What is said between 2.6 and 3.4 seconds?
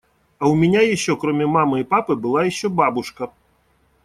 бабушка.